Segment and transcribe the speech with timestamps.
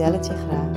[0.00, 0.72] vertel je graag.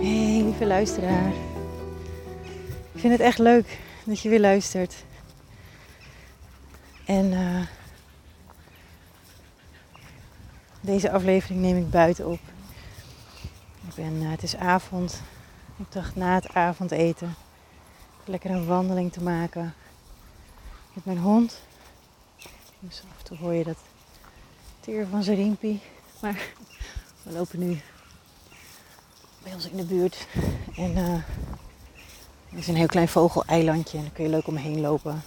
[0.00, 1.32] Hey lieve luisteraar.
[2.92, 5.04] Ik vind het echt leuk dat je weer luistert.
[7.04, 7.66] En eh,
[10.80, 12.40] deze aflevering neem ik buiten op.
[13.88, 15.22] Ik ben, eh, het is avond.
[15.76, 17.34] Ik dacht na het avondeten
[18.24, 19.74] lekker een wandeling te maken
[20.92, 21.60] met mijn hond.
[22.78, 23.78] Dus af en toe hoor je dat
[24.80, 25.80] teer van zijn riempie.
[26.20, 26.48] Maar
[27.22, 27.80] we lopen nu
[29.42, 30.26] bij ons in de buurt.
[30.76, 31.14] En uh,
[32.50, 35.22] er is een heel klein vogeleilandje en daar kun je leuk omheen lopen.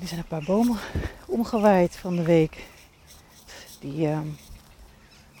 [0.00, 0.78] er zijn een paar bomen
[1.26, 2.66] omgewaaid van de week.
[3.80, 4.20] Die uh,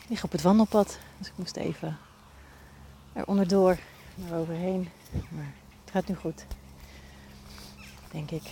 [0.08, 0.98] liggen op het wandelpad.
[1.18, 1.98] Dus ik moest even
[3.12, 3.78] er onderdoor
[4.14, 4.88] naar overheen.
[5.12, 6.46] Maar het gaat nu goed.
[8.10, 8.42] Denk ik.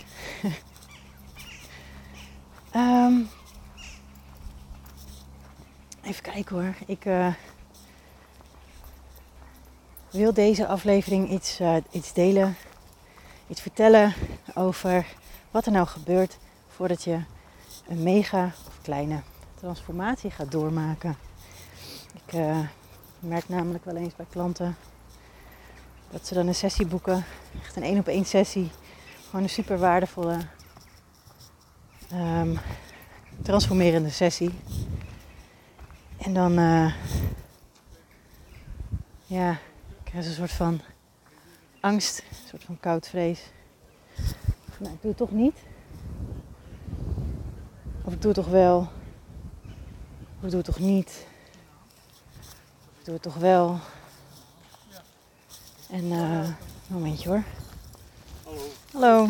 [2.75, 3.29] um,
[6.09, 6.75] even kijken hoor.
[6.85, 7.33] Ik uh,
[10.11, 12.55] wil deze aflevering iets, uh, iets delen.
[13.47, 14.13] Iets vertellen
[14.55, 15.05] over
[15.51, 17.19] wat er nou gebeurt voordat je
[17.87, 19.21] een mega of kleine
[19.55, 21.17] transformatie gaat doormaken.
[22.13, 22.59] Ik uh,
[23.19, 24.77] merk namelijk wel eens bij klanten
[26.11, 27.25] dat ze dan een sessie boeken,
[27.61, 28.71] echt een één op één sessie,
[29.25, 30.37] gewoon een super waardevolle,
[32.13, 32.59] um,
[33.41, 34.51] transformerende sessie.
[36.17, 36.93] En dan, uh,
[39.25, 39.57] ja,
[40.03, 40.81] krijgen ze een soort van
[41.79, 43.41] angst, een soort van koud vrees.
[44.77, 45.57] Nou, ik doe het toch niet.
[48.03, 48.77] Of ik doe het toch wel.
[50.37, 51.25] Of ik doe het toch niet.
[52.39, 53.79] Of ik doe het toch wel.
[55.89, 56.55] En uh, een
[56.87, 57.43] momentje hoor.
[58.43, 58.59] Hallo.
[58.91, 59.27] Hallo.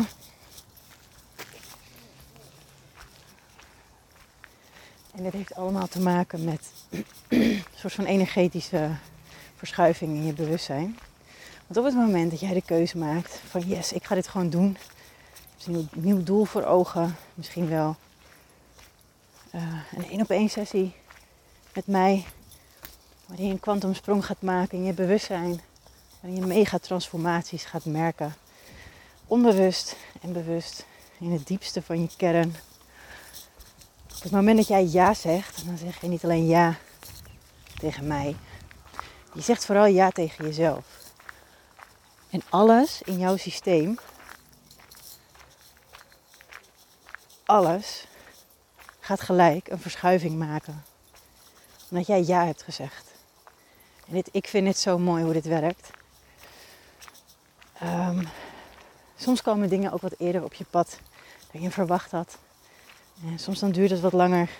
[5.14, 6.72] En dit heeft allemaal te maken met
[7.28, 8.90] een soort van energetische
[9.56, 10.98] verschuiving in je bewustzijn.
[11.66, 14.50] Want op het moment dat jij de keuze maakt van yes, ik ga dit gewoon
[14.50, 14.76] doen.
[15.54, 17.16] Misschien een nieuw doel voor ogen.
[17.34, 17.96] Misschien wel
[19.54, 19.62] uh,
[19.96, 20.94] een één op één sessie
[21.74, 22.24] met mij.
[23.26, 25.60] Waarin je een kwantumsprong gaat maken in je bewustzijn.
[26.20, 28.34] Waarin je mega transformaties gaat merken.
[29.26, 30.86] Onbewust en bewust.
[31.18, 32.54] In het diepste van je kern.
[34.16, 36.76] Op het moment dat jij ja zegt, dan zeg je niet alleen ja
[37.78, 38.36] tegen mij.
[39.32, 40.84] Je zegt vooral ja tegen jezelf.
[42.30, 43.98] En alles in jouw systeem,
[47.44, 48.06] alles
[49.00, 50.84] gaat gelijk een verschuiving maken.
[51.90, 53.10] Omdat jij ja hebt gezegd.
[54.06, 55.90] En dit, ik vind het zo mooi hoe dit werkt.
[57.82, 58.28] Um,
[59.16, 60.98] soms komen dingen ook wat eerder op je pad
[61.52, 62.38] dan je verwacht had.
[63.24, 64.50] En soms dan duurt het wat langer.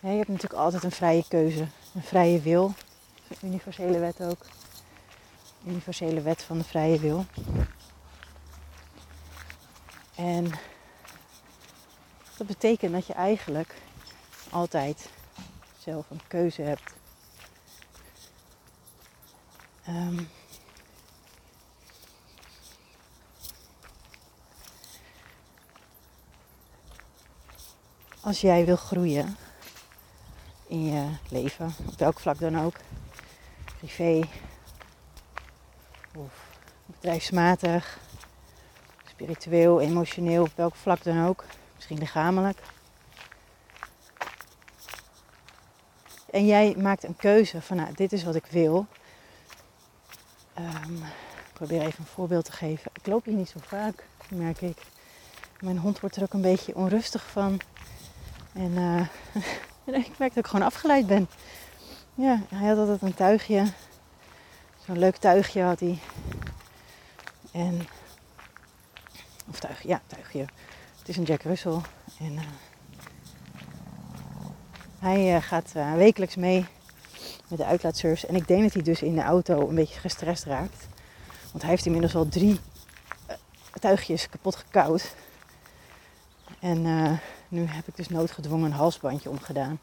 [0.00, 2.74] Je hebt natuurlijk altijd een vrije keuze, een vrije wil.
[3.28, 4.46] Een universele wet ook.
[5.66, 7.26] Universele wet van de vrije wil.
[10.14, 10.50] En
[12.36, 13.74] dat betekent dat je eigenlijk
[14.50, 15.08] altijd
[15.78, 16.92] zelf een keuze hebt.
[19.88, 20.28] Um,
[28.22, 29.36] als jij wil groeien
[30.66, 32.74] in je leven, op welk vlak dan ook,
[33.78, 34.20] privé
[36.16, 36.32] of
[36.86, 37.98] bedrijfsmatig,
[39.08, 42.58] spiritueel, emotioneel, op welk vlak dan ook, misschien lichamelijk.
[46.30, 48.86] En jij maakt een keuze van, nou, dit is wat ik wil.
[50.58, 52.90] Um, ik probeer even een voorbeeld te geven.
[52.94, 54.78] Ik loop hier niet zo vaak, merk ik.
[55.60, 57.60] Mijn hond wordt er ook een beetje onrustig van.
[58.52, 59.06] En uh,
[60.06, 61.28] ik merk dat ik gewoon afgeleid ben.
[62.14, 63.64] Ja, hij had altijd een tuigje.
[64.86, 65.98] Zo'n leuk tuigje had hij.
[67.52, 67.88] En,
[69.50, 70.46] of tuigje, ja, tuigje.
[70.98, 71.80] Het is een Jack Russell.
[72.18, 72.40] En uh,
[74.98, 76.66] hij uh, gaat wekelijks mee
[77.48, 78.26] met de uitlaatsurfs.
[78.26, 80.86] En ik denk dat hij dus in de auto een beetje gestrest raakt.
[81.50, 82.60] Want hij heeft inmiddels al drie
[83.80, 85.14] tuigjes kapot gekoud.
[86.60, 86.86] En
[87.52, 89.80] nu heb ik dus noodgedwongen een halsbandje omgedaan.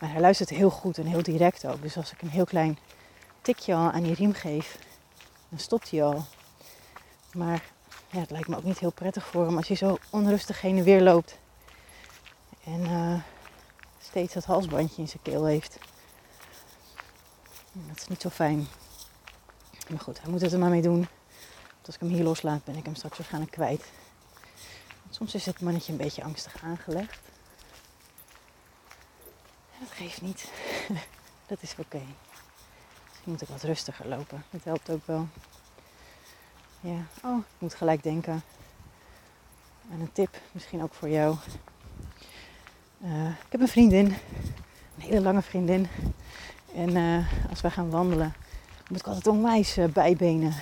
[0.00, 1.82] Maar hij luistert heel goed en heel direct ook.
[1.82, 2.78] Dus als ik een heel klein
[3.42, 4.78] tikje al aan die riem geef,
[5.48, 6.24] dan stopt hij al.
[7.32, 7.64] Maar
[8.10, 10.76] ja, het lijkt me ook niet heel prettig voor hem als hij zo onrustig heen
[10.76, 11.38] en weer loopt.
[12.64, 13.20] En uh,
[14.00, 15.78] steeds dat halsbandje in zijn keel heeft.
[17.72, 18.66] Dat is niet zo fijn.
[19.88, 21.08] Maar goed, hij moet het er maar mee doen.
[21.74, 23.84] Want als ik hem hier loslaat, ben ik hem straks waarschijnlijk kwijt.
[25.20, 27.20] Soms is het mannetje een beetje angstig aangelegd.
[29.78, 30.50] dat geeft niet.
[31.46, 31.80] dat is oké.
[31.80, 32.06] Okay.
[33.08, 34.44] Misschien moet ik wat rustiger lopen.
[34.50, 35.28] Dat helpt ook wel.
[36.80, 38.42] Ja, oh, ik moet gelijk denken
[39.92, 41.36] aan een tip, misschien ook voor jou.
[42.98, 45.88] Uh, ik heb een vriendin, een hele lange vriendin.
[46.74, 48.34] En uh, als wij gaan wandelen,
[48.88, 50.54] moet ik altijd onwijs uh, bijbenen.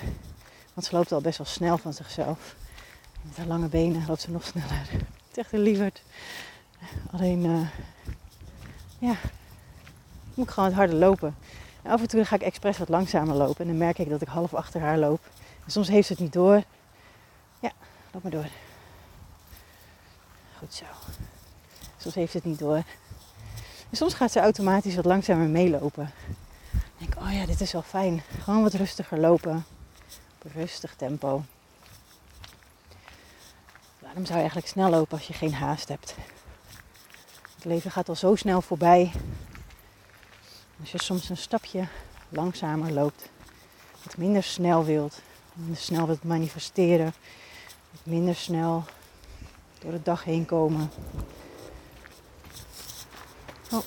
[0.73, 2.57] Want ze loopt al best wel snel van zichzelf.
[3.29, 4.87] Met haar lange benen loopt ze nog sneller.
[4.91, 6.01] Het is echt een lieverd.
[7.11, 7.67] Alleen, uh,
[8.99, 9.15] ja,
[10.33, 11.35] moet gewoon het harder lopen.
[11.81, 13.61] En af en toe ga ik expres wat langzamer lopen.
[13.61, 15.19] En dan merk ik dat ik half achter haar loop.
[15.65, 16.63] En soms heeft ze het niet door.
[17.59, 17.71] Ja,
[18.11, 18.47] loop maar door.
[20.57, 20.85] Goed zo.
[21.97, 22.83] Soms heeft ze het niet door.
[23.89, 26.11] En soms gaat ze automatisch wat langzamer meelopen.
[26.71, 28.21] Dan denk oh ja, dit is wel fijn.
[28.43, 29.65] Gewoon wat rustiger lopen.
[30.35, 31.43] Op een rustig tempo.
[34.09, 36.15] Waarom zou je eigenlijk snel lopen als je geen haast hebt?
[37.55, 39.11] Het leven gaat al zo snel voorbij.
[40.79, 41.87] Als je soms een stapje
[42.29, 43.29] langzamer loopt,
[44.03, 45.21] wat minder snel wilt,
[45.53, 47.13] minder snel wilt manifesteren,
[48.03, 48.83] minder snel
[49.79, 50.91] door de dag heen komen.
[53.71, 53.83] Oh,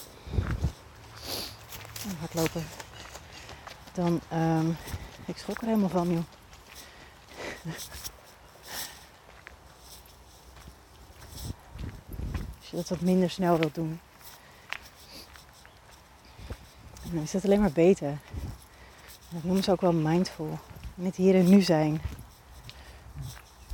[2.18, 2.64] hardlopen.
[3.92, 4.76] Dan, um,
[5.24, 6.24] ik schrok er helemaal van, joh.
[12.72, 14.00] Je dat wat minder snel wilt doen.
[17.02, 18.18] dan is het alleen maar beter.
[19.28, 20.58] Dat noemen ze ook wel mindful.
[20.94, 22.00] In het hier en nu zijn.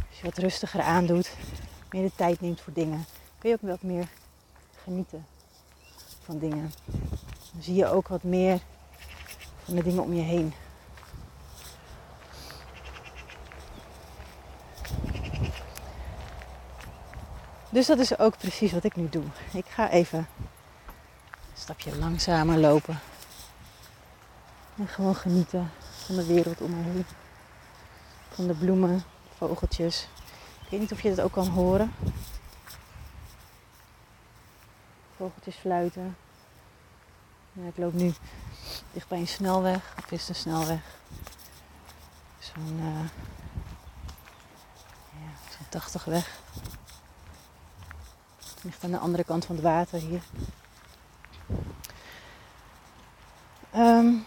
[0.09, 1.31] Als je wat rustiger aandoet,
[1.91, 3.05] meer de tijd neemt voor dingen,
[3.39, 4.09] kun je ook wat meer
[4.83, 5.27] genieten
[6.23, 6.73] van dingen.
[7.53, 8.61] Dan zie je ook wat meer
[9.65, 10.53] van de dingen om je heen.
[17.71, 19.25] Dus dat is ook precies wat ik nu doe.
[19.53, 23.01] Ik ga even een stapje langzamer lopen.
[24.77, 25.71] En gewoon genieten
[26.07, 27.07] van de wereld om me heen.
[28.29, 29.03] Van de bloemen,
[29.37, 30.09] vogeltjes.
[30.65, 31.95] Ik weet niet of je dat ook kan horen.
[35.17, 36.17] Vogeltjes fluiten.
[37.53, 38.13] Ik loop nu
[38.93, 39.95] dicht bij een snelweg.
[39.99, 40.81] Of is een snelweg.
[42.39, 43.01] Zo'n uh,
[45.11, 46.41] ja, zo'n 80 weg.
[48.69, 50.23] Ligt aan de andere kant van het water hier.
[53.77, 54.27] Um,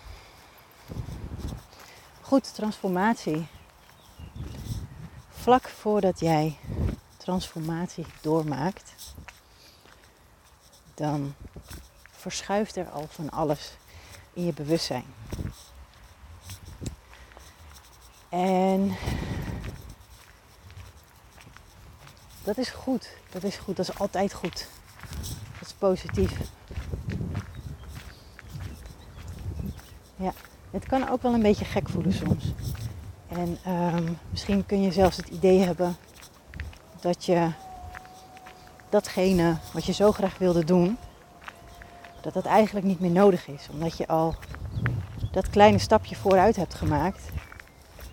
[2.22, 3.48] goed, transformatie.
[5.30, 6.58] Vlak voordat jij
[7.18, 8.94] transformatie doormaakt,
[10.94, 11.36] dan
[12.12, 13.74] verschuift er al van alles
[14.34, 15.14] in je bewustzijn.
[18.30, 18.96] En
[22.56, 23.10] dat is goed.
[23.30, 23.76] Dat is goed.
[23.76, 24.68] Dat is altijd goed.
[25.60, 26.32] Dat is positief.
[30.16, 30.34] Ja,
[30.72, 32.54] het kan ook wel een beetje gek voelen soms.
[33.28, 35.96] En um, misschien kun je zelfs het idee hebben
[37.02, 37.52] dat je
[38.90, 40.98] datgene wat je zo graag wilde doen,
[42.22, 43.68] dat dat eigenlijk niet meer nodig is.
[43.72, 44.36] Omdat je al
[45.32, 47.22] dat kleine stapje vooruit hebt gemaakt,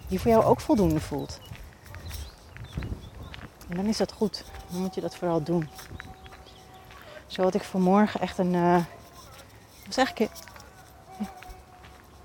[0.09, 1.41] die voor jou ook voldoende voelt.
[3.69, 4.45] En dan is dat goed.
[4.71, 5.69] Dan moet je dat vooral doen.
[7.27, 8.55] Zo had ik vanmorgen echt een.
[8.55, 8.85] Uh,
[9.87, 10.31] was eigenlijk.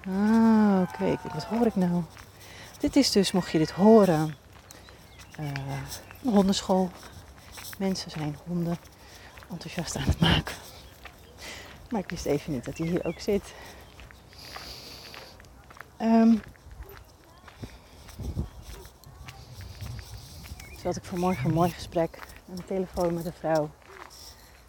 [0.08, 1.18] Ah, oké.
[1.34, 2.04] Wat hoor ik nou?
[2.80, 4.36] Dit is dus, mocht je dit horen,
[5.40, 5.52] uh,
[6.24, 6.90] een hondenschool.
[7.78, 8.78] Mensen zijn honden
[9.50, 10.56] enthousiast aan het maken.
[11.90, 13.54] Maar ik wist even niet dat hij hier ook zit.
[16.02, 16.42] Um,
[20.84, 23.70] Toen had ik vanmorgen een mooi gesprek aan de telefoon met een vrouw.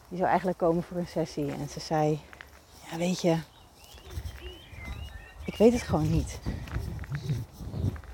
[0.08, 1.52] Die zou eigenlijk komen voor een sessie.
[1.52, 2.20] En ze zei,
[2.90, 3.38] ja weet je,
[5.44, 6.38] ik weet het gewoon niet.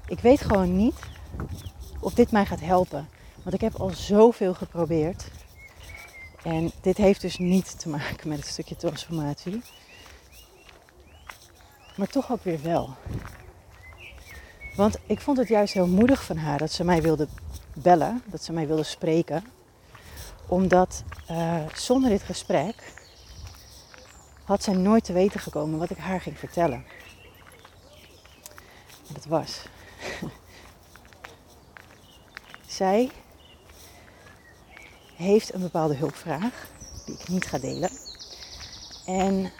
[0.06, 0.94] Ik weet gewoon niet
[1.98, 3.08] of dit mij gaat helpen.
[3.42, 5.30] Want ik heb al zoveel geprobeerd.
[6.42, 9.62] En dit heeft dus niet te maken met het stukje transformatie.
[11.96, 12.96] Maar toch ook weer wel.
[14.76, 17.28] Want ik vond het juist heel moedig van haar dat ze mij wilde
[17.74, 19.44] bellen, dat ze mij wilde spreken.
[20.46, 22.92] Omdat uh, zonder dit gesprek
[24.44, 26.84] had zij nooit te weten gekomen wat ik haar ging vertellen.
[29.08, 29.62] En dat was.
[32.66, 33.10] zij
[35.14, 36.68] heeft een bepaalde hulpvraag
[37.06, 37.90] die ik niet ga delen.
[39.06, 39.52] En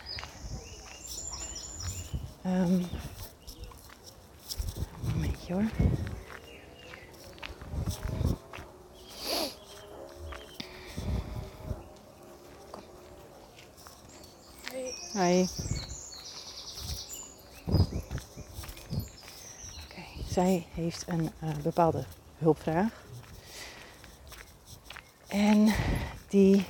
[2.43, 2.87] een
[5.03, 5.71] momentje hoor.
[20.29, 22.05] Zij heeft een uh, bepaalde
[22.39, 23.05] hulpvraag.
[25.27, 25.75] En
[26.29, 26.65] die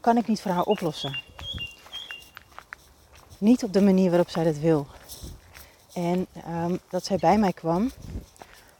[0.00, 1.22] kan ik niet voor haar oplossen.
[3.38, 4.86] Niet op de manier waarop zij dat wil.
[5.92, 7.90] En um, dat zij bij mij kwam,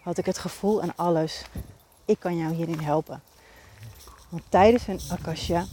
[0.03, 1.45] had ik het gevoel aan alles.
[2.05, 3.23] Ik kan jou hierin helpen.
[4.33, 5.67] Want tijdens een Akasha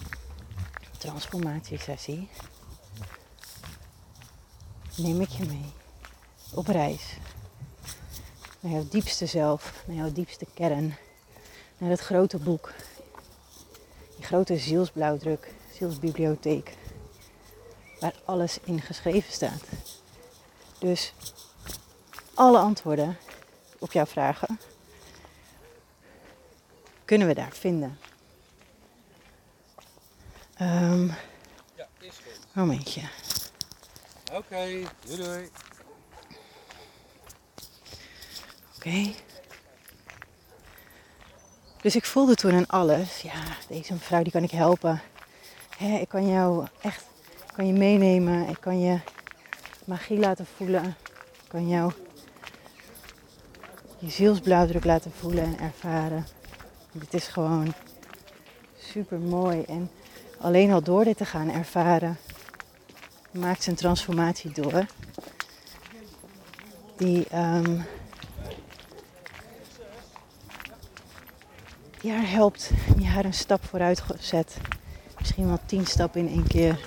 [0.97, 2.29] transformatiesessie
[4.95, 5.73] neem ik je mee
[6.53, 7.17] op reis.
[8.59, 10.95] Naar jouw diepste zelf, naar jouw diepste kern.
[11.77, 12.73] Naar het grote boek.
[14.15, 16.77] Die grote zielsblauwdruk, zielsbibliotheek.
[17.99, 19.63] Waar alles in geschreven staat.
[20.79, 21.13] Dus
[22.33, 23.17] alle antwoorden
[23.77, 24.59] op jouw vragen
[27.05, 28.08] kunnen we daar vinden.
[30.61, 31.07] Um,
[31.75, 32.47] ja, is goed.
[32.53, 33.01] Momentje.
[34.31, 35.49] Oké, okay, doei doei.
[38.75, 39.13] Oké.
[41.81, 45.01] Dus ik voelde toen aan alles, ja, deze mevrouw die kan ik helpen.
[45.77, 47.05] ik kan jou echt,
[47.55, 48.99] kan je meenemen, ik kan je
[49.85, 50.85] magie laten voelen.
[51.43, 51.91] Ik kan jou
[53.97, 56.27] je zielsblauwdruk laten voelen en ervaren.
[56.91, 57.73] Dit is gewoon
[58.77, 59.63] super mooi.
[59.63, 59.91] En
[60.41, 62.17] alleen al door dit te gaan ervaren,
[63.31, 64.85] maakt zijn transformatie door.
[66.97, 67.27] Die,
[72.01, 74.57] die haar helpt, die haar een stap vooruit zet.
[75.19, 76.79] Misschien wel tien stappen in één keer.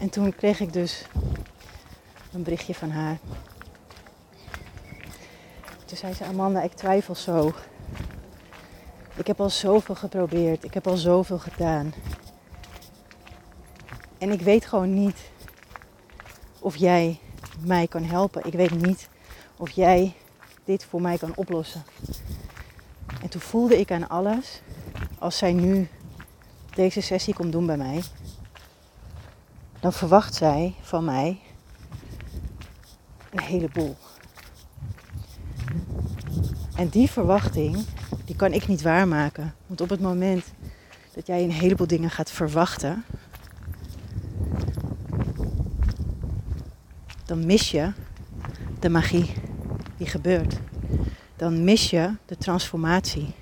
[0.00, 1.04] En toen kreeg ik dus
[2.32, 3.18] een berichtje van haar.
[5.84, 7.54] Toen zei ze, Amanda, ik twijfel zo.
[9.16, 10.64] Ik heb al zoveel geprobeerd.
[10.64, 11.94] Ik heb al zoveel gedaan.
[14.18, 15.30] En ik weet gewoon niet
[16.58, 17.20] of jij
[17.60, 18.46] mij kan helpen.
[18.46, 19.08] Ik weet niet
[19.56, 20.14] of jij
[20.64, 21.84] dit voor mij kan oplossen.
[23.22, 24.60] En toen voelde ik aan alles,
[25.18, 25.88] als zij nu
[26.74, 28.02] deze sessie komt doen bij mij,
[29.80, 31.40] dan verwacht zij van mij
[33.30, 33.96] een heleboel.
[36.76, 37.84] En die verwachting,
[38.26, 39.54] die kan ik niet waarmaken.
[39.66, 40.44] Want op het moment
[41.14, 43.04] dat jij een heleboel dingen gaat verwachten,
[47.24, 47.92] dan mis je
[48.80, 49.32] de magie
[49.96, 50.54] die gebeurt.
[51.36, 53.34] Dan mis je de transformatie,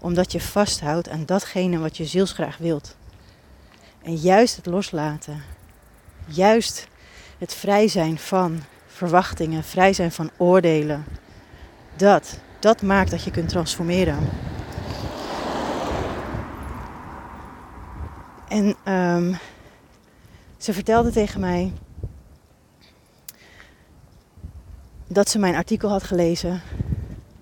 [0.00, 2.96] omdat je vasthoudt aan datgene wat je zielsgraag wilt.
[4.02, 5.42] En juist het loslaten,
[6.26, 6.88] juist
[7.38, 11.04] het vrij zijn van verwachtingen, vrij zijn van oordelen,
[11.96, 14.18] dat dat maakt dat je kunt transformeren.
[18.48, 19.36] En um,
[20.56, 21.72] ze vertelde tegen mij
[25.06, 26.60] dat ze mijn artikel had gelezen.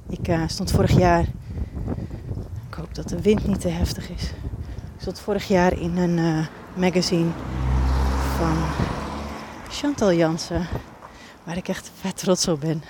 [0.08, 1.24] Ik uh, stond vorig jaar.
[2.68, 4.22] Ik hoop dat de wind niet te heftig is.
[4.94, 7.30] Ik stond vorig jaar in een uh, magazine
[8.36, 8.56] van
[9.68, 10.66] Chantal Jansen.
[11.44, 12.82] Waar ik echt vet trots op ben.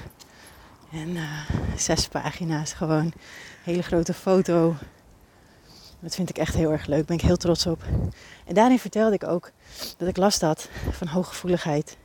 [0.93, 3.13] En uh, zes pagina's, gewoon
[3.63, 4.77] hele grote foto.
[6.01, 7.83] Dat vind ik echt heel erg leuk, ben ik heel trots op.
[8.47, 9.51] En daarin vertelde ik ook
[9.97, 11.97] dat ik last had van hooggevoeligheid.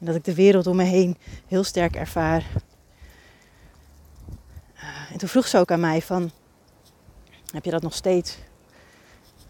[0.00, 1.16] En dat ik de wereld om me heen
[1.46, 2.44] heel sterk ervaar.
[4.76, 6.30] Uh, en toen vroeg ze ook aan mij van,
[7.52, 8.38] heb je dat nog steeds?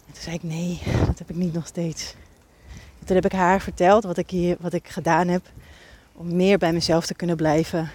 [0.07, 2.15] En toen zei ik, nee, dat heb ik niet nog steeds.
[3.01, 5.47] En toen heb ik haar verteld wat ik, hier, wat ik gedaan heb
[6.13, 7.91] om meer bij mezelf te kunnen blijven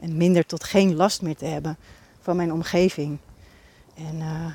[0.00, 1.76] en minder tot geen last meer te hebben
[2.20, 3.18] van mijn omgeving.
[3.94, 4.46] En uh,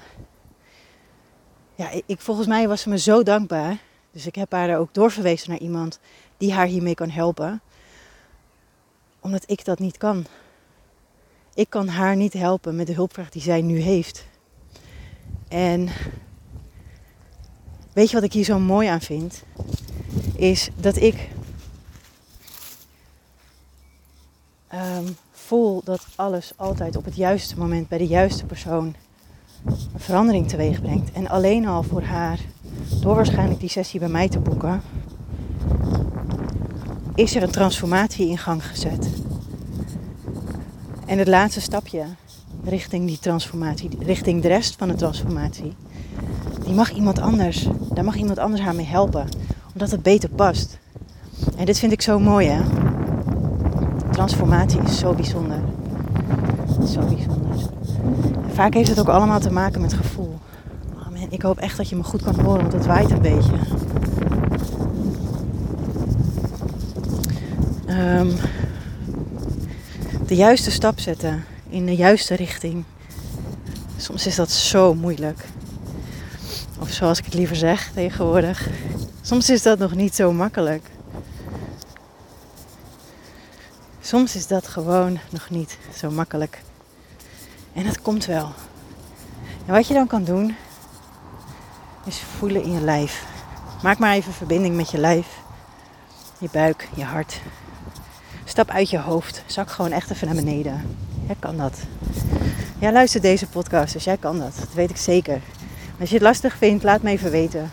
[1.76, 3.78] ja, ik, volgens mij was ze me zo dankbaar.
[4.12, 6.00] Dus ik heb haar ook doorverwezen naar iemand
[6.38, 7.62] die haar hiermee kan helpen.
[9.20, 10.26] Omdat ik dat niet kan.
[11.54, 14.26] Ik kan haar niet helpen met de hulpvraag die zij nu heeft.
[15.48, 15.90] En
[17.94, 19.44] weet je wat ik hier zo mooi aan vind?
[20.36, 21.30] is dat ik
[24.68, 25.06] ehm,
[25.46, 28.96] voel dat alles altijd op het juiste moment bij de juiste persoon
[29.96, 31.12] verandering teweeg brengt.
[31.12, 32.40] En alleen al voor haar,
[33.02, 34.82] door waarschijnlijk die sessie bij mij te boeken,
[37.16, 39.10] is er een transformatie in gang gezet.
[41.06, 42.04] En het laatste stapje
[42.64, 45.74] richting die transformatie, richting de rest van de transformatie,
[46.64, 49.28] die mag iemand anders, daar mag iemand anders haar mee helpen,
[49.74, 50.80] omdat het beter past.
[51.58, 52.85] En dit vind ik zo mooi hè.
[54.16, 55.60] Transformatie is zo bijzonder.
[56.88, 57.70] Zo bijzonder.
[58.54, 60.40] Vaak heeft het ook allemaal te maken met gevoel.
[60.94, 63.22] Oh man, ik hoop echt dat je me goed kan horen, want het waait een
[63.22, 63.54] beetje.
[67.90, 68.32] Um,
[70.28, 72.84] de juiste stap zetten in de juiste richting.
[73.98, 75.46] Soms is dat zo moeilijk.
[76.80, 78.68] Of zoals ik het liever zeg tegenwoordig.
[79.22, 80.94] Soms is dat nog niet zo makkelijk.
[84.16, 86.62] Soms is dat gewoon nog niet zo makkelijk.
[87.74, 88.52] En dat komt wel.
[89.66, 90.56] En wat je dan kan doen,
[92.06, 93.26] is voelen in je lijf.
[93.84, 95.28] Maak maar even verbinding met je lijf,
[96.38, 97.42] je buik, je hart.
[98.46, 99.44] Stap uit je hoofd.
[99.46, 100.98] Zak gewoon echt even naar beneden.
[101.26, 101.80] Jij kan dat.
[102.80, 104.56] Jij luistert deze podcast, dus jij kan dat.
[104.60, 105.42] Dat weet ik zeker.
[106.00, 107.72] Als je het lastig vindt, laat me even weten.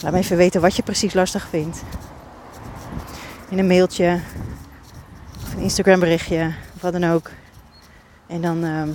[0.00, 1.82] Laat me even weten wat je precies lastig vindt.
[3.48, 4.20] In een mailtje,
[5.56, 7.30] een Instagram berichtje, of wat dan ook.
[8.26, 8.90] En dan ehm,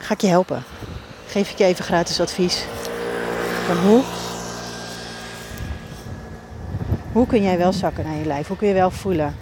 [0.00, 0.62] ga ik je helpen.
[1.26, 2.64] Geef ik je even gratis advies
[3.66, 4.02] van hoe
[7.12, 8.46] hoe kun jij wel zakken naar je lijf?
[8.46, 9.34] Hoe kun je wel voelen?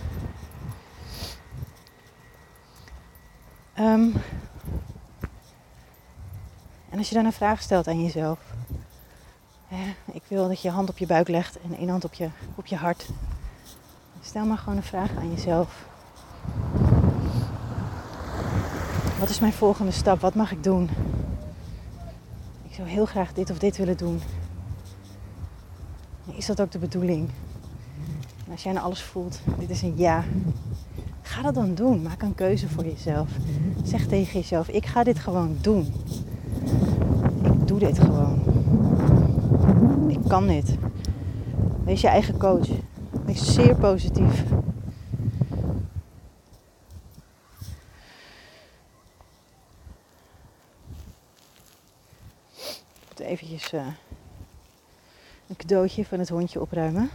[3.78, 4.12] Um,
[6.90, 8.38] en als je dan een vraag stelt aan jezelf.
[10.12, 12.28] Ik wil dat je je hand op je buik legt en één hand op je,
[12.54, 13.06] op je hart.
[14.22, 15.88] Stel maar gewoon een vraag aan jezelf.
[19.18, 20.20] Wat is mijn volgende stap?
[20.20, 20.90] Wat mag ik doen?
[22.68, 24.20] Ik zou heel graag dit of dit willen doen.
[26.26, 27.28] Is dat ook de bedoeling?
[28.50, 30.24] Als jij nou alles voelt, dit is een ja.
[31.22, 32.02] Ga dat dan doen.
[32.02, 33.30] Maak een keuze voor jezelf.
[33.82, 35.92] Zeg tegen jezelf, ik ga dit gewoon doen.
[37.42, 38.42] Ik doe dit gewoon.
[40.08, 40.76] Ik kan dit.
[41.84, 42.68] Wees je eigen coach.
[43.34, 44.44] Zeer positief.
[53.08, 53.86] Ik eventjes uh,
[55.46, 57.10] een cadeautje van het hondje opruimen.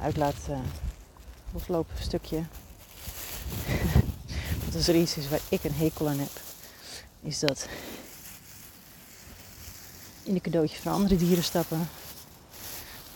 [0.00, 0.58] uitlaat uh,
[1.52, 2.42] loslopen stukje.
[4.64, 6.40] Wat als er iets is waar ik een hekel aan heb,
[7.22, 7.68] is dat
[10.22, 11.88] in de cadeautjes van andere dieren stappen.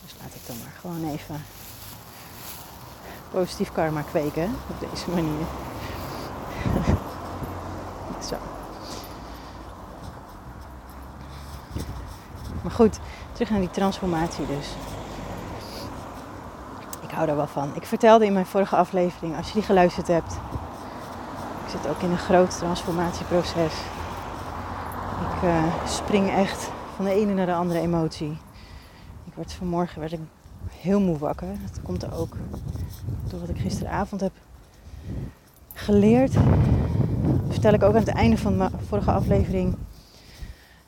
[0.02, 1.44] Dus laat ik dan maar gewoon even
[3.30, 5.46] positief karma kweken op deze manier.
[8.28, 8.36] Zo.
[12.62, 12.98] Maar goed,
[13.32, 14.66] terug naar die transformatie dus
[17.14, 17.70] hou daar wel van.
[17.74, 20.32] Ik vertelde in mijn vorige aflevering, als je die geluisterd hebt,
[21.64, 23.72] ik zit ook in een groot transformatieproces.
[25.20, 28.38] Ik uh, spring echt van de ene naar de andere emotie.
[29.24, 30.20] Ik werd vanmorgen werd ik
[30.70, 31.48] heel moe wakker.
[31.62, 32.36] Dat komt er ook
[33.28, 34.32] door wat ik gisteravond heb
[35.72, 36.32] geleerd.
[36.32, 36.42] Dat
[37.48, 39.76] vertel ik ook aan het einde van mijn vorige aflevering.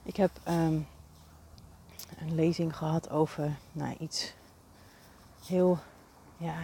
[0.02, 0.86] Ik heb um,
[2.18, 4.34] een lezing gehad over nou, iets
[5.46, 5.78] heel
[6.36, 6.54] ja,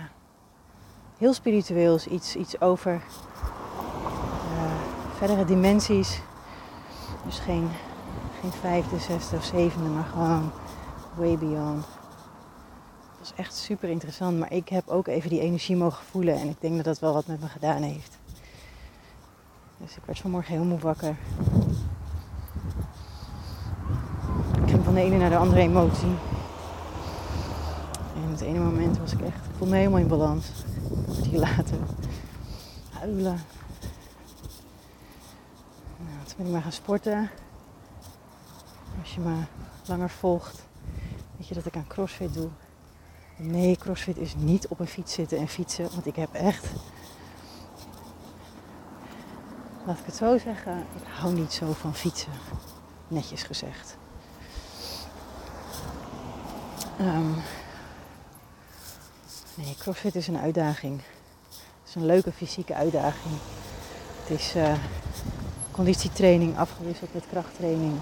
[1.19, 2.07] heel spiritueels.
[2.07, 3.03] Iets, iets over
[4.55, 4.73] uh,
[5.17, 6.21] verdere dimensies.
[7.25, 7.69] Dus geen,
[8.43, 10.51] geen vijfde, zesde of zevende, maar gewoon
[11.17, 11.85] way beyond.
[11.85, 16.35] Het was echt super interessant, maar ik heb ook even die energie mogen voelen.
[16.35, 18.19] En ik denk dat dat wel wat met me gedaan heeft.
[19.77, 21.17] Dus ik werd vanmorgen heel moe wakker.
[24.63, 26.17] Ik ging van de ene naar de andere emotie
[28.33, 30.47] het ene moment was ik echt, ik voelde me helemaal in balans.
[31.23, 31.77] Die later
[32.91, 33.41] huilen.
[35.97, 37.31] Nou, toen ben ik maar gaan sporten.
[39.03, 39.43] Als je me
[39.87, 40.63] langer volgt,
[41.37, 42.49] weet je dat ik aan crossfit doe.
[43.37, 45.89] Nee, crossfit is niet op een fiets zitten en fietsen.
[45.93, 46.67] Want ik heb echt,
[49.87, 52.33] laat ik het zo zeggen, ik hou niet zo van fietsen.
[53.09, 53.97] Netjes gezegd.
[57.01, 57.35] Um,
[59.55, 61.01] Nee, CrossFit is een uitdaging.
[61.49, 63.35] Het is een leuke fysieke uitdaging.
[64.21, 64.75] Het is uh,
[65.71, 68.01] conditietraining afgewisseld met krachttraining.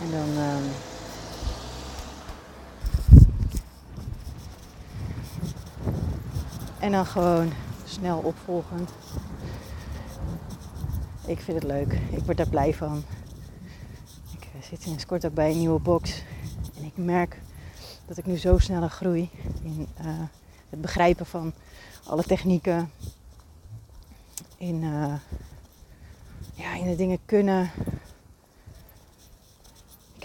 [0.00, 0.44] En dan.
[0.44, 0.62] ehm,
[6.78, 7.52] en dan gewoon
[7.84, 8.90] snel opvolgend.
[11.26, 11.92] Ik vind het leuk.
[11.92, 13.04] Ik word daar blij van.
[14.32, 16.22] Ik eh, zit sinds kort ook bij een nieuwe box.
[16.76, 17.40] En ik merk
[18.06, 19.30] dat ik nu zo sneller groei
[19.62, 20.06] in eh,
[20.70, 21.52] het begrijpen van
[22.04, 22.90] alle technieken.
[24.56, 25.14] In, eh,
[26.54, 27.70] ja, in de dingen kunnen.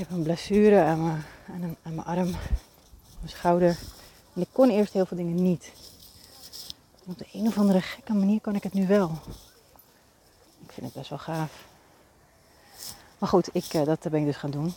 [0.03, 2.31] Ik heb een blessure aan mijn, aan, aan mijn arm,
[3.19, 3.77] mijn schouder.
[4.33, 5.71] En ik kon eerst heel veel dingen niet.
[7.05, 9.11] Op de een of andere gekke manier kan ik het nu wel.
[10.65, 11.65] Ik vind het best wel gaaf.
[13.17, 14.73] Maar goed, ik, eh, dat ben ik dus gaan doen.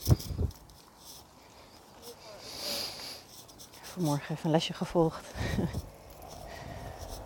[3.82, 5.26] Vanmorgen even een lesje gevolgd.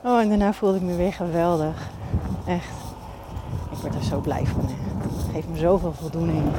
[0.05, 1.89] Oh, en daarna voelde ik me weer geweldig.
[2.47, 2.75] Echt.
[3.71, 4.67] Ik word er zo blij van.
[4.67, 6.53] Het geeft me zoveel voldoening.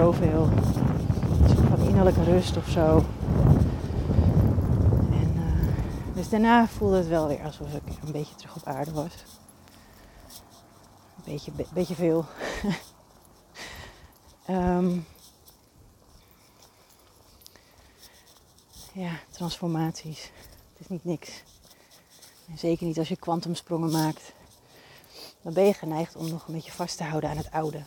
[0.00, 0.48] Zoveel.
[1.68, 3.04] Van innerlijke rust of zo.
[5.10, 8.92] En, eh, dus daarna voelde het wel weer alsof ik een beetje terug op aarde
[8.92, 9.12] was.
[11.16, 12.24] Een beetje, be- beetje veel.
[14.46, 14.98] Ehm,
[18.92, 20.22] ja, transformaties.
[20.22, 21.42] Het is niet niks.
[22.48, 24.32] En zeker niet als je kwantumsprongen maakt.
[25.42, 27.82] Dan ben je geneigd om nog een beetje vast te houden aan het oude.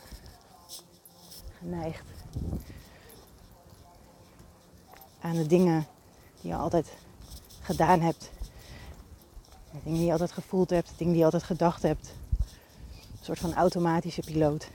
[1.64, 2.06] Geneigd
[5.22, 5.88] aan de dingen
[6.42, 6.88] die je altijd
[7.62, 8.30] gedaan hebt.
[9.72, 12.14] De dingen die je altijd gevoeld hebt, de dingen die je altijd gedacht hebt.
[13.12, 14.68] Een soort van automatische piloot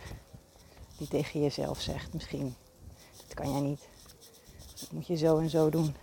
[0.99, 2.55] die tegen jezelf zegt misschien,
[3.27, 3.81] dat kan jij niet.
[4.81, 5.95] Dat moet je zo en zo doen.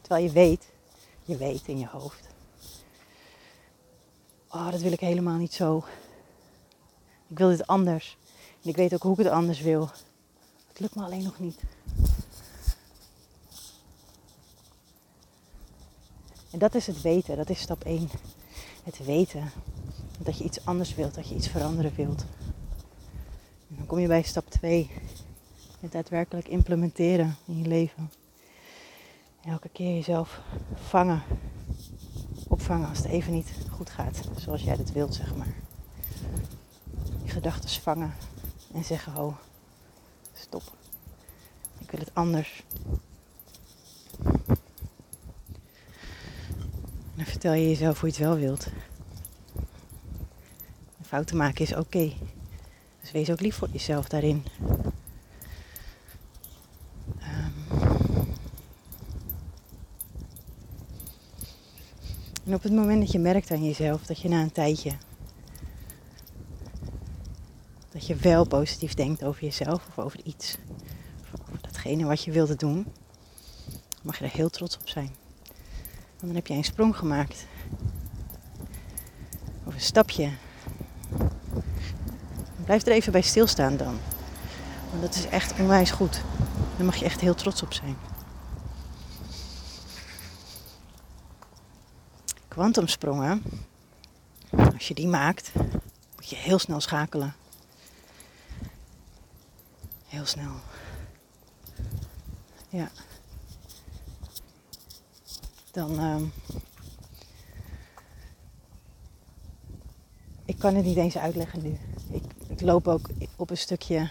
[0.00, 0.68] Terwijl je weet,
[1.22, 2.26] je weet in je hoofd.
[4.50, 5.84] Oh, dat wil ik helemaal niet zo.
[7.26, 8.16] Ik wil dit anders.
[8.62, 9.90] En ik weet ook hoe ik het anders wil.
[10.76, 11.60] Het lukt me alleen nog niet.
[16.50, 18.08] En dat is het weten, dat is stap 1.
[18.84, 19.50] Het weten
[20.18, 22.24] dat je iets anders wilt, dat je iets veranderen wilt.
[23.68, 24.90] En dan kom je bij stap 2.
[25.80, 28.10] Het daadwerkelijk implementeren in je leven.
[29.42, 30.40] En elke keer jezelf
[30.74, 31.22] vangen.
[32.48, 34.20] Opvangen als het even niet goed gaat.
[34.36, 35.54] Zoals jij dat wilt, zeg maar.
[37.24, 38.14] Je gedachten vangen.
[38.72, 39.36] En zeggen, oh,
[40.38, 40.62] stop.
[41.78, 42.64] Ik wil het anders.
[47.14, 48.66] En dan vertel je jezelf hoe je het wel wilt.
[51.02, 52.12] Fouten maken is oké.
[53.00, 54.44] Dus wees ook lief voor jezelf daarin.
[57.18, 57.50] Ehm.
[62.44, 64.92] En op het moment dat je merkt aan jezelf dat je na een tijdje
[68.06, 70.56] je wel positief denkt over jezelf of over iets,
[71.22, 72.86] of over datgene wat je wilde doen,
[74.02, 75.14] mag je er heel trots op zijn.
[76.08, 77.46] Want dan heb jij een sprong gemaakt.
[79.64, 80.30] Of een stapje.
[82.64, 83.98] Blijf er even bij stilstaan dan.
[84.90, 86.20] Want dat is echt onwijs goed.
[86.76, 87.96] Daar mag je echt heel trots op zijn.
[92.48, 93.42] Quantumsprongen,
[94.50, 95.52] als je die maakt,
[96.14, 97.34] moet je heel snel schakelen.
[100.16, 100.52] Heel snel.
[102.68, 102.90] Ja.
[105.72, 105.98] Dan.
[105.98, 106.24] ehm,
[110.44, 111.78] ik kan het niet eens uitleggen nu.
[112.10, 114.10] Ik, ik loop ook op een stukje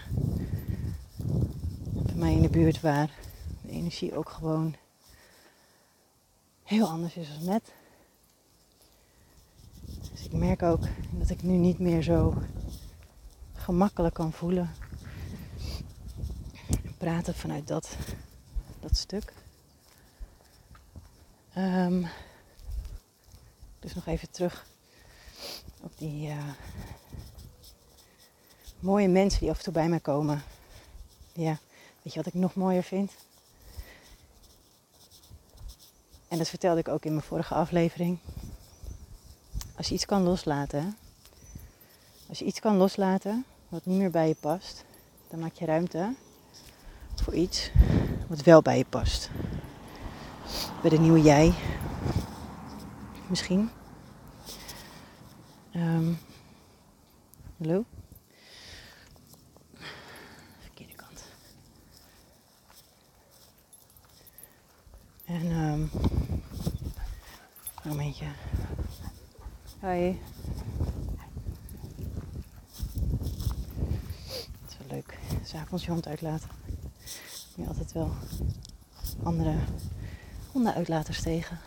[1.92, 3.10] bij mij in de buurt waar
[3.62, 4.76] de energie ook gewoon
[6.62, 7.72] heel anders is dan net.
[10.12, 12.34] Dus ik merk ook dat ik nu niet meer zo
[13.54, 14.85] gemakkelijk kan voelen.
[17.06, 17.96] En praten vanuit dat,
[18.80, 19.32] dat stuk.
[21.52, 22.04] Ehm,
[23.80, 24.66] dus nog even terug
[25.82, 26.48] op die eh,
[28.78, 30.42] mooie mensen die af en toe bij mij komen.
[31.32, 31.58] Ja,
[32.02, 33.12] weet je wat ik nog mooier vind?
[36.28, 38.18] En dat vertelde ik ook in mijn vorige aflevering.
[39.76, 40.96] Als je iets kan loslaten,
[42.28, 44.84] als je iets kan loslaten wat niet meer bij je past,
[45.28, 46.14] dan maak je ruimte
[47.26, 47.70] voor iets
[48.28, 49.30] wat wel bij je past.
[50.80, 51.54] Bij de nieuwe jij.
[53.28, 53.70] Misschien.
[55.72, 56.12] Ehm,
[57.58, 57.84] hallo?
[60.58, 61.24] Verkeerde kant.
[65.24, 65.80] En ehm
[67.82, 68.26] een momentje.
[69.80, 70.20] Hoi.
[74.62, 75.18] Het is wel leuk.
[75.44, 76.55] s'avonds je hond uitlaten.
[77.56, 78.10] Kom je altijd wel
[79.22, 79.54] andere
[80.52, 81.58] hondenuitlaters tegen.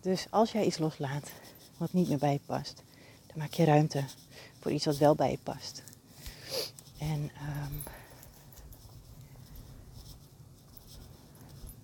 [0.00, 1.30] Dus als jij iets loslaat
[1.76, 2.82] wat niet meer bij je past,
[3.26, 4.04] dan maak je ruimte
[4.60, 5.82] voor iets wat wel bij je past.
[6.98, 7.72] En ehm,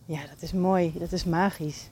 [0.04, 1.88] ja, dat is mooi, dat is magisch.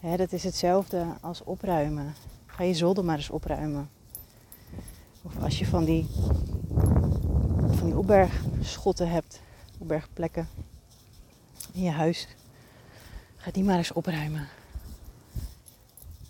[0.00, 2.14] Dat is hetzelfde als opruimen.
[2.46, 3.90] Ga je zolder maar eens opruimen.
[5.22, 6.06] Of als je van die
[7.98, 9.40] opbergschotten hebt,
[9.78, 10.48] opbergplekken
[11.72, 12.28] in je huis,
[13.36, 14.48] ga die maar eens opruimen.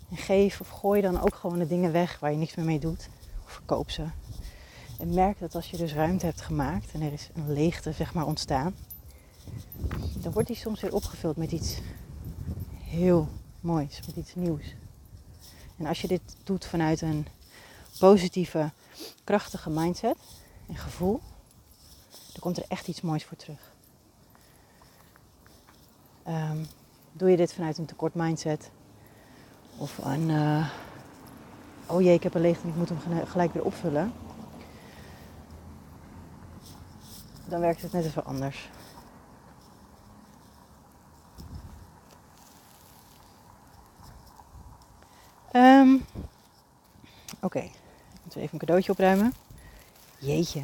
[0.09, 2.79] En geef of gooi dan ook gewoon de dingen weg waar je niks meer mee
[2.79, 3.09] doet.
[3.45, 4.05] Of verkoop ze.
[4.99, 8.13] En merk dat als je dus ruimte hebt gemaakt en er is een leegte zeg
[8.13, 8.75] maar ontstaan,
[10.17, 11.81] dan wordt die soms weer opgevuld met iets
[12.73, 13.29] heel
[13.61, 14.75] moois, met iets nieuws.
[15.77, 17.27] En als je dit doet vanuit een
[17.99, 18.71] positieve,
[19.23, 20.17] krachtige mindset
[20.67, 21.19] en gevoel,
[22.39, 23.71] dan komt er echt iets moois voor terug.
[26.27, 26.67] Um,
[27.11, 28.71] doe je dit vanuit een tekort mindset
[29.77, 30.69] of een, uh,
[31.87, 34.13] oh jee, ik heb een leegte ik moet hem gelijk weer opvullen,
[37.45, 38.69] dan werkt het net even anders.
[45.53, 46.05] Um,
[47.35, 47.71] Oké, okay.
[48.21, 49.33] moeten we even een cadeautje opruimen.
[50.19, 50.63] Jeetje.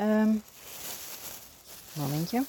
[0.00, 0.42] Um,
[1.92, 2.44] momentje.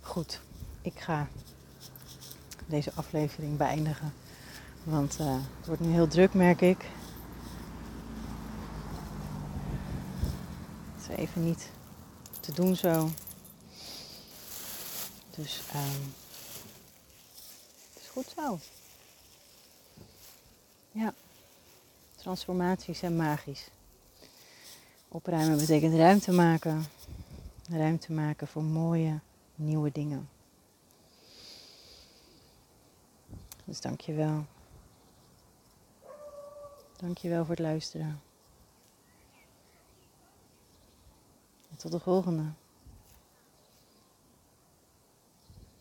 [0.00, 0.40] Goed,
[0.82, 1.28] ik ga
[2.66, 4.12] deze aflevering beëindigen.
[4.84, 5.26] Want uh,
[5.56, 6.84] het wordt nu heel druk, merk ik.
[10.94, 11.70] Het is even niet
[12.40, 13.10] te doen zo.
[15.30, 16.14] Dus um,
[17.94, 18.58] het is goed zo.
[20.92, 21.14] Ja,
[22.16, 23.68] transformaties zijn magisch.
[25.08, 26.84] Opruimen betekent ruimte maken.
[27.70, 29.20] Ruimte maken voor mooie
[29.54, 30.28] nieuwe dingen.
[33.64, 34.44] Dus dank je wel.
[36.96, 38.29] Dank je wel voor het luisteren.
[41.80, 42.42] Tot de volgende.